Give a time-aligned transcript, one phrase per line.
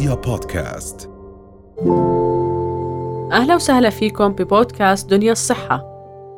[0.00, 1.10] رؤيا بودكاست.
[3.32, 5.84] أهلا وسهلا فيكم ببودكاست دنيا الصحة.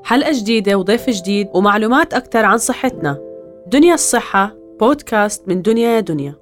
[0.04, 3.18] حلقة جديدة وضيف جديد ومعلومات أكثر عن صحتنا.
[3.66, 6.34] دنيا الصحة بودكاست من دنيا يا دنيا.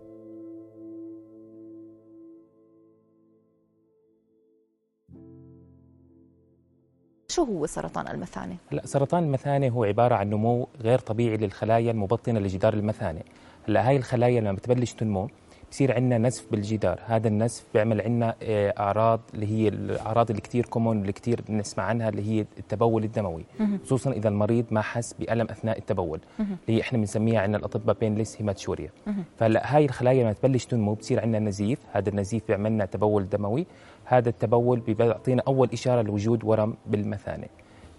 [7.28, 12.40] شو هو سرطان المثانة؟ هلا سرطان المثانه هو عبارة عن نمو غير طبيعي للخلايا المبطنة
[12.40, 13.20] لجدار المثانه
[13.68, 15.28] هلا هاي الخلايا لما بتبلش تنمو
[15.70, 17.00] بصير عندنا نزف بالجدار.
[17.06, 21.84] هذا النزف بيعمل عندنا آه، أعراض اللي هي الاعراض اللي كثير common اللي كثير بنسمع
[21.84, 23.44] عنها اللي هي التبول الدموي.
[23.84, 26.20] خصوصا إذا المريض ما حس بألم أثناء التبول.
[26.68, 28.90] اللي إحنا بنسميها عندنا الأطباء painless hematuria
[29.38, 31.78] فهلأ هاي الخلايا لما تبلش تنمو بصير عندنا نزيف.
[31.92, 33.66] هذا النزيف بيعمل لنا تبول دموي.
[34.04, 37.46] هذا التبول بيعطينا أول إشارة لوجود ورم بالمثانة.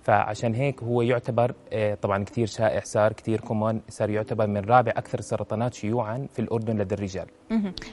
[0.04, 4.92] فعشان هيك هو يعتبر آه، طبعا كثير شائع صار كثير common صار يعتبر من رابع
[4.92, 7.26] أكثر السرطانات شيوعا في الأردن لدى الرجال.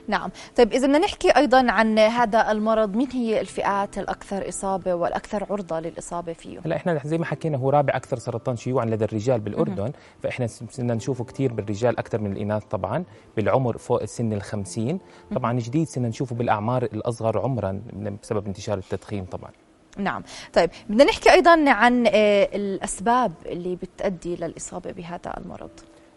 [0.08, 0.30] نعم.
[0.56, 5.80] طيب إذا بدنا نحكي أيضا عن هذا المرض مين هي الفئات الأكثر إصابة والأكثر عرضة
[5.80, 9.92] للإصابة فيه؟ هلأ إحنا زي ما حكينا هو رابع أكثر سرطان شيوعا لدى الرجال بالأردن
[10.22, 13.04] فإحنا صرنا نشوفه كثير بالرجال أكثر من الإناث طبعا
[13.36, 14.98] بالعمر فوق سن ال 50
[15.34, 17.82] طبعا جديد صرنا نشوفه بالأعمار الأصغر عمرا
[18.22, 19.50] بسبب انتشار التدخين طبعا.
[19.98, 20.22] نعم.
[20.52, 25.70] طيب بدنا نحكي أيضا عن آه، الأسباب اللي بتؤدي للإصابة بهذا المرض.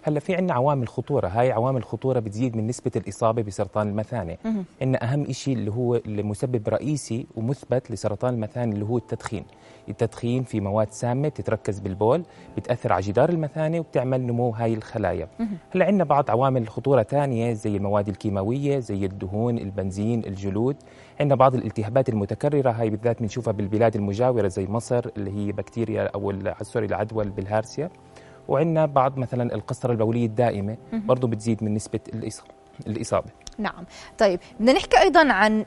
[0.03, 1.27] هلا في عندنا عوامل خطورة.
[1.27, 4.37] هاي عوامل خطورة بتزيد من نسبة الإصابة بسرطان المثانة.
[4.81, 9.45] إن أهم شيء اللي هو المسبب رئيسي ومثبت لسرطان المثانة اللي هو التدخين.
[9.89, 12.23] التدخين في مواد سامة بتتركز بالبول
[12.57, 15.27] بتأثر على جدار المثانة وبتعمل نمو هاي الخلايا.
[15.75, 20.75] هلأ عندنا بعض عوامل الخطوره ثانية زي المواد الكيماوية زي الدهون البنزين الجلود.
[21.19, 26.31] عندنا بعض الالتهابات المتكررة هاي بالذات بنشوفها بالبلاد المجاورة زي مصر اللي هي بكتيريا أو
[26.31, 27.89] ال- sorry العدوى بالبلهارسيا
[28.47, 31.99] وعندنا بعض مثلا القسطره البولية الدائمة برضه بتزيد من نسبة
[32.87, 33.27] الإصابة.
[33.61, 33.85] نعم.
[34.17, 35.65] طيب بدنا نحكي أيضا عن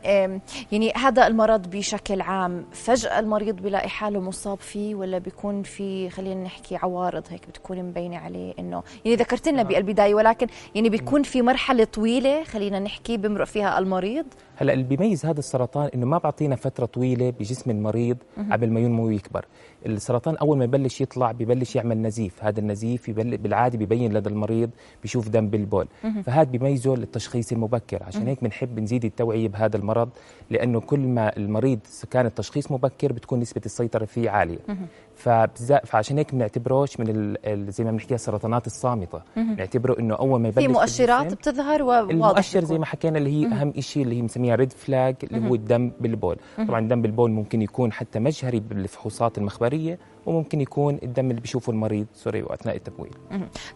[0.72, 6.42] يعني هذا المرض بشكل عام فجأة المريض بيلاقي حاله مصاب فيه ولا بيكون في خلينا
[6.42, 11.42] نحكي عوارض هيك بتكون مبينة عليه إنه يعني ذكرت لنا بالبداية ولكن يعني بيكون في
[11.42, 14.26] مرحلة طويلة خلينا نحكي بمرق فيها المريض؟
[14.56, 18.16] هلأ اللي بيميز هذا السرطان إنه ما بعطينا فترة طويلة بجسم المريض
[18.52, 19.46] قبل ما ينمو ويكبر.
[19.86, 22.44] السرطان أول ما يبلش يطلع ببلش يعمل نزيف.
[22.44, 23.10] هذا النزيف.
[23.10, 24.70] بالعادة ببين لدى المريض
[25.02, 25.88] بيشوف دم بالبول.
[26.26, 30.08] فهذا بيميزه للتشخيص المبكر عشان هيك بنحب نزيد التوعية بهذا المرض
[30.50, 31.78] لأنه كل ما المريض
[32.10, 34.58] كان التشخيص مبكر بتكون نسبة السيطرة فيه عالية.
[34.68, 34.78] فبزا...
[35.16, 37.36] فعشان هيك بنعتبروش من
[37.70, 39.22] زي ما بنحكيها السرطانات الصامتة.
[39.36, 42.64] نعتبره إنه أول ما يبلش في مؤشرات بتظهر وواضح المؤشر.
[42.64, 45.92] زي ما حكينا اللي هي أهم شيء اللي هي بنسميها ريد فلاج اللي هو الدم
[46.00, 46.36] بالبول.
[46.68, 52.06] طبعا الدم بالبول ممكن يكون حتى مجهري بالفحوصات المخبرية وممكن يكون الدم اللي بيشوفه المريض
[52.14, 53.12] sorry أثناء التبويل.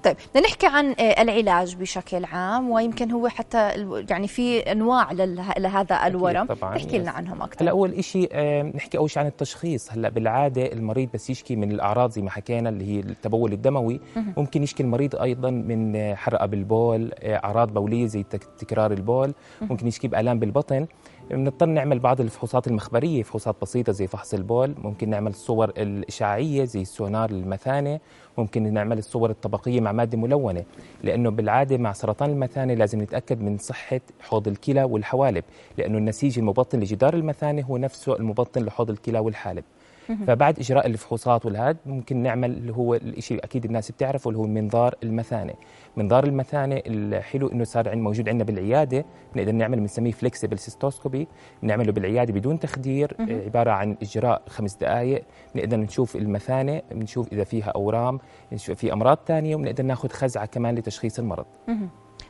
[0.03, 3.71] طيب بدنا نحكي عن آه، العلاج بشكل عام ويمكن هو حتى
[4.11, 5.13] يعني في أنواع
[5.59, 6.49] لهذا الورم.
[6.63, 7.11] احكي لنا.
[7.11, 9.93] عنهم هلأ أكثر أول شيء آه، نحكي أول شيء عن التشخيص.
[9.93, 14.01] هلأ بالعادة المريض بس يشكي من الأعراض زي ما حكينا اللي هي التبول الدموي.
[14.37, 19.33] ممكن يشكي المريض أيضا من حرقة بالبول أعراض بولية زي تك- تكرار البول.
[19.63, 20.87] ممكن يشكي بألام بالبطن.
[21.31, 24.75] بنضطر نعمل بعض الفحوصات المخبرية فحوصات بسيطة زي فحص البول.
[24.83, 28.01] ممكن نعمل الصور الإشعاعية زي السونار المثانة.
[28.39, 30.65] ممكن نعمل الصور الطبقية مع مادة ملونة
[31.05, 35.45] لأنه بالعادة مع سرطان المثانة لازم نتأكد من صحة حوض الكلى والحوالب
[35.79, 39.65] لأنه النسيج المبطن لجدار المثانة هو نفسه المبطن لحوض الكلى والحالب.
[40.27, 44.95] فبعد إجراء الفحوصات والهاد ممكن نعمل اللي هو الشيء أكيد الناس بتعرفه اللي هو منظار
[45.03, 45.55] المثانه
[45.97, 49.05] منظار المثانه الحلو إنه صار عند موجود عندنا بالعيادة
[49.35, 51.29] بنقدر نعمل بنسميه flexible cystoscopy
[51.63, 55.25] بنعمله بالعيادة بدون تخدير آه، عبارة عن إجراء خمس دقائق
[55.55, 58.21] بنقدر نشوف المثانه بنشوف إذا فيها أورام
[58.53, 61.47] نشوف في أمراض ثانية وبنقدر ناخذ خزعة كمان لتشخيص المرض.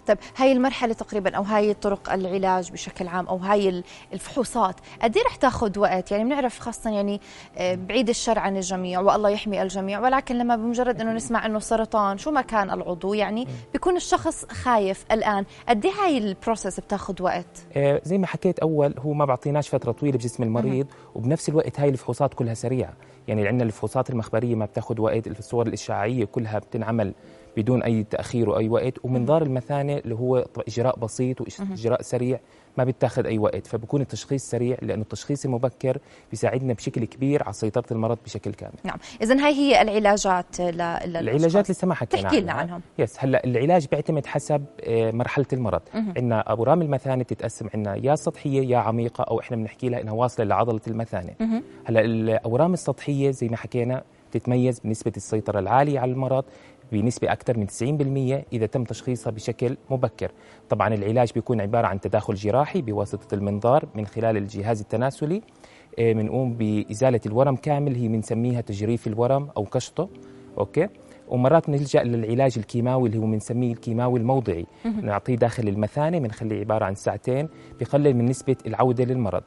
[0.08, 5.16] طيب هاي المرحلة تقريبا أو هاي طرق العلاج بشكل عام أو هاي ال- الفحوصات قد
[5.16, 7.20] إيه رح تاخذ وقت؟ يعني بنعرف خاصه يعني
[7.58, 12.18] آه، بعيد الشر عن الجميع والله يحمي الجميع ولكن لما بمجرد إنه نسمع إنه سرطان
[12.18, 15.44] شو ما كان العضو يعني بيكون الشخص خايف الآن.
[15.68, 17.46] قد إيه هاي البروسيس بتاخذ وقت؟
[17.76, 21.88] آه، زي ما حكيت أول هو ما بعطيناش فترة طويلة بجسم المريض وبنفس الوقت هاي
[21.88, 22.92] الفحوصات كلها سريعة.
[23.28, 27.14] يعني عندنا الفحوصات المخبرية ما بتاخذ وقت الصور الإشعاعية كلها بتنعمل
[27.58, 32.40] بدون أي تأخير وأي وقت ومنظار المثانة اللي هو إجراء بسيط واجراء سريع
[32.78, 35.98] ما بتاخذ أي وقت فبكون التشخيص سريع لأنه التشخيص المبكر
[36.30, 38.72] بيساعدنا بشكل كبير على سيطرة المرض بشكل كامل.
[38.84, 38.98] نعم.
[39.22, 40.80] اذا هاي هي العلاجات ل-.
[40.80, 42.52] العلاجات لسه ما حكينا تحكي لنا.
[42.52, 42.80] عنهم.
[42.98, 45.80] يس هلأ العلاج بيعتمد حسب آه، مرحلة المرض.
[45.94, 50.46] عندنا اورام المثانة بتتقسم عندنا يا سطحية يا عميقة أو إحنا بنحكي لها إنها واصلة
[50.46, 51.34] لعضلة المثانة.
[51.84, 54.02] هلأ الاورام السطحية زي ما حكينا
[54.32, 56.44] تتميز بنسبة السيطرة العالية على المرض
[56.92, 60.30] بنسبة أكثر من 90% إذا تم تشخيصها بشكل مبكر.
[60.68, 65.42] طبعا العلاج بيكون عبارة عن تداخل جراحي بواسطة المنظار من خلال الجهاز التناسلي
[65.98, 70.08] بنقوم بإزالة الورم كامل هي بنسميها تجريف الورم أو كشطة.
[70.58, 70.88] okay؟
[71.28, 74.66] ومرات نلجأ للعلاج الكيماوي اللي هو بنسميه الكيماوي الموضعي.
[75.02, 77.48] نعطيه داخل المثانة بنخليه عبارة عن ساعتين
[77.80, 79.42] بقلل من نسبة العودة للمرض.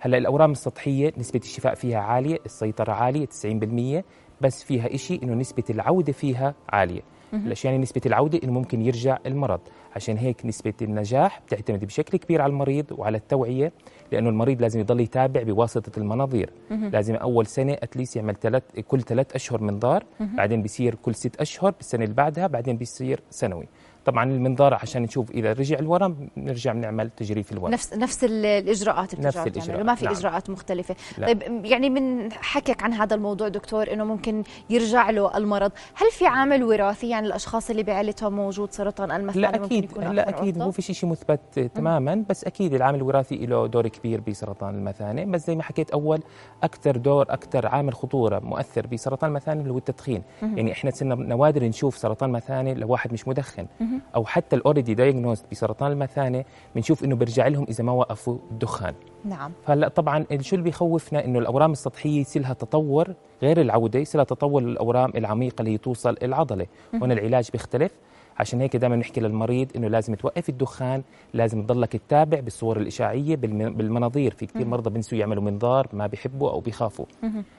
[0.00, 4.04] هلأ الأورام السطحية نسبة الشفاء فيها عالية السيطرة عالية 90%
[4.44, 7.00] بس فيها إشي إنه نسبة العودة فيها عالية.
[7.32, 9.60] ليش يعني نسبة العودة؟ إنه ممكن يرجع المرض.
[9.96, 13.72] عشان هيك نسبة النجاح بتعتمد بشكل كبير على المريض وعلى التوعية
[14.12, 16.50] لأنه المريض لازم يضل يتابع بواسطة المناظير.
[16.70, 21.70] لازم أول سنة اتليس يعمل ثلاث كل ثلاث أشهر منظار بعدين بيصير كل ست أشهر
[21.70, 23.66] بالسنة اللي بعدها بعدين بيصير سنوي.
[24.04, 27.72] طبعا المنظار عشان نشوف إذا رجع الورم نرجع نعمل تجريف الورم.
[27.72, 30.14] نفس نفس الإجراءات نفس الاجراءات ما في نعم.
[30.14, 30.96] إجراءات مختلفة.
[31.18, 31.26] لا.
[31.26, 35.72] طيب يعني من حكيك عن هذا الموضوع دكتور إنه ممكن يرجع له المرض.
[35.94, 40.58] هل في عامل وراثي؟ يعني الأشخاص اللي بعائلتهم موجود سرطان المثانه لا أكيد لا أكيد.
[40.58, 45.46] مو في شيء مثبت تماما بس أكيد العامل الوراثي له دور كبير بسرطان المثانه بس
[45.46, 46.22] زي ما حكيت أول
[46.62, 50.22] أكثر دور أكثر عامل خطورة مؤثر بسرطان المثانه اللي هو التدخين.
[50.42, 53.66] يعني إحنا صرنا نوادر نشوف سرطان مثانه لواحد مش مدخن.
[54.14, 56.44] أو حتى already diagnosed بسرطان المثانة
[56.74, 58.94] بنشوف إنه بيرجع لهم إذا ما وقفوا الدخان.
[59.24, 59.52] نعم.
[59.66, 64.24] فهلأ طبعا شو اللي بيخوفنا؟ إنه الأورام السطحية يصير لها تطور غير العودة يصير لها
[64.24, 66.66] تطور للأورام العميقة اللي هي توصل العضلة.
[67.02, 67.92] هون العلاج بيختلف.
[68.38, 71.02] عشان هيك دائما نحكي للمريض إنه لازم توقف الدخان
[71.34, 74.34] لازم تضلك تتابع بالصور الإشعاعية بالمناظير.
[74.34, 77.06] في كثير مرضى بنسوا يعملوا منظار ما بيحبوا أو بيخافوا.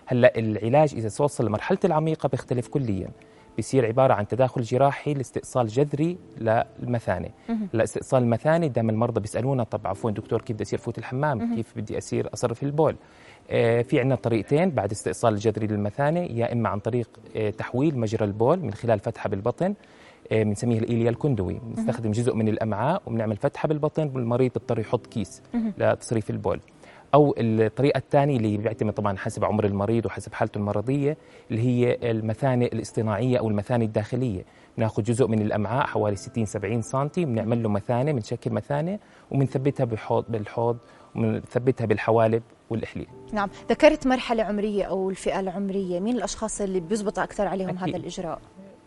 [0.06, 3.10] هلأ العلاج إذا توصل لمرحلة العميقة بيختلف كليا.
[3.56, 7.30] بيصير عبارة عن تداخل جراحي لاستئصال جذري للمثانه
[7.74, 11.74] هلا استئصال المثانه دائما المرضى بيسألونا طب عفوا دكتور كيف بدي أصير فوت الحمام؟ كيف
[11.78, 12.96] بدي أصير أصرف البول؟
[13.50, 18.26] آه في عندنا طريقتين بعد استئصال الجذري للمثانه يا إما عن طريق آه تحويل مجرى
[18.26, 19.74] البول من خلال فتحة بالبطن
[20.32, 21.60] بنسميه الإيليا الكندوي.
[21.64, 25.42] بنستخدم جزء من الأمعاء وبنعمل فتحة بالبطن والمريض بيضطر يحط كيس
[25.78, 26.60] لتصريف البول.
[27.14, 31.18] أو الطريقة الثانية اللي بيعتمد طبعا حسب عمر المريض وحسب حالته المرضية
[31.52, 34.46] اللي هي المثانه الاصطناعية أو المثانه الداخلية.
[34.78, 39.00] بناخذ جزء من الأمعاء حوالي 60 70 سم بنعمل له مثانة بنشكل مثانة
[39.32, 40.78] وبنثبتها بحوض بالحوض
[41.16, 43.50] وبنثبتها بالحوالب والإحليل نعم.
[43.70, 46.00] ذكرت مرحلة عمرية أو الفئة العمرية.
[46.00, 47.90] مين الأشخاص اللي بيزبط أكثر عليهم أكيد.
[47.90, 48.40] هذا الإجراء؟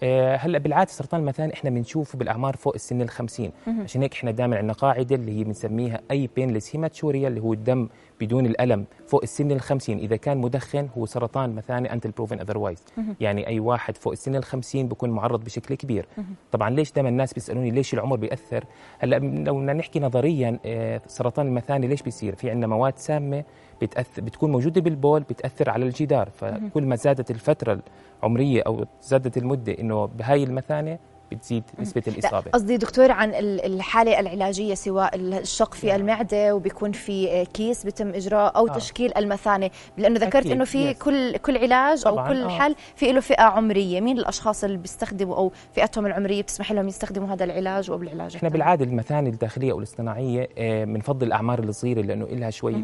[0.03, 4.31] آه هلأ بالعادة سرطان المثانة إحنا بنشوفه بالأعمار فوق السن ال 50 عشان هيك إحنا
[4.31, 7.89] دائما عندنا قاعدة اللي هي بنسميها any painless hematuria اللي هو الدم
[8.21, 12.85] بدون الألم فوق السن ال 50 إذا كان مدخن هو سرطان مثانه until proven otherwise
[13.21, 16.07] يعني أي واحد فوق السن ال 50 بيكون معرض بشكل كبير.
[16.53, 18.65] طبعا ليش دائما الناس بيسألوني ليش العمر بيأثر؟
[18.99, 23.45] هلأ لو بدنا نحكي نظريا آه سرطان المثانه ليش بيصير؟ في عندنا مواد سامة
[23.83, 26.31] بتأثر بتكون موجودة بالبول بتأثر على الجدار.
[26.31, 27.81] فكل ما زادت الفترة
[28.23, 30.99] العمرية أو زادت المدة إنه بهاي المثانه
[31.33, 32.51] بتزيد نسبة الإصابة.
[32.51, 38.69] قصدي دكتور عن الحالة العلاجية سواء الشق في المعدة وبيكون في كيس بيتم إجراء أو
[38.69, 38.73] آه.
[38.73, 39.71] تشكيل المثانة.
[39.97, 42.49] لأنه ذكرت إنه في كل كل علاج أو كل آه.
[42.49, 44.01] حل في له فئة عمرية.
[44.01, 48.49] مين الأشخاص اللي بيستخدموا أو فئتهم العمرية بتسمح لهم يستخدموا هذا العلاج أو العلاج إحنا
[48.49, 50.49] بالعادة المثانة الداخلية أو الاصطناعية
[50.85, 52.77] بنفضل الأعمار الصغيرة لأنه لها شوي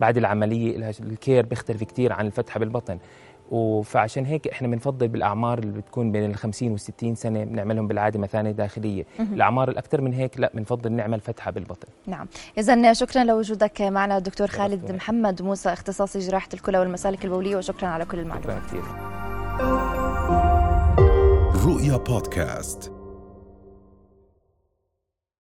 [0.00, 2.98] بعد العملية الكير بيختلف كثير عن الفتحة بالبطن.
[3.84, 8.18] فعشان هيك إحنا بنفضل بالأعمار اللي بتكون بين ال 50 وال 60 سنة بنعملهم بالعادة
[8.18, 11.88] مثانة داخلية، الأعمار الأكثر من هيك لا بنفضل نعمل فتحة بالبطن.
[12.06, 12.26] نعم،
[12.58, 18.04] اذا شكرا لوجودك معنا الدكتور خالد محمد موسى اختصاصي جراحة الكلى والمسالك البولية وشكرا على
[18.04, 18.62] كل المعلومات.
[18.66, 18.82] شكرا كثير.
[21.66, 22.95] رؤيا بودكاست